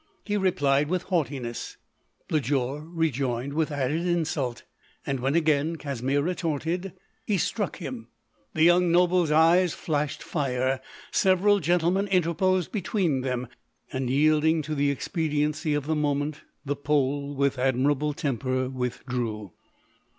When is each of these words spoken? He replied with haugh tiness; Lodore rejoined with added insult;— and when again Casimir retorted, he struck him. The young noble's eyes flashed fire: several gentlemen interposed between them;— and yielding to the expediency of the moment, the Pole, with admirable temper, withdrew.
He 0.25 0.35
replied 0.35 0.89
with 0.89 1.03
haugh 1.09 1.25
tiness; 1.27 1.75
Lodore 2.31 2.81
rejoined 2.83 3.53
with 3.53 3.71
added 3.71 4.03
insult;— 4.03 4.63
and 5.05 5.19
when 5.19 5.35
again 5.35 5.75
Casimir 5.75 6.23
retorted, 6.23 6.93
he 7.23 7.37
struck 7.37 7.77
him. 7.77 8.07
The 8.55 8.63
young 8.63 8.91
noble's 8.91 9.29
eyes 9.29 9.75
flashed 9.75 10.23
fire: 10.23 10.81
several 11.11 11.59
gentlemen 11.59 12.07
interposed 12.07 12.71
between 12.71 13.21
them;— 13.21 13.47
and 13.93 14.09
yielding 14.09 14.63
to 14.63 14.73
the 14.73 14.89
expediency 14.89 15.75
of 15.75 15.85
the 15.85 15.93
moment, 15.95 16.41
the 16.65 16.75
Pole, 16.75 17.35
with 17.35 17.59
admirable 17.59 18.13
temper, 18.15 18.69
withdrew. 18.71 19.51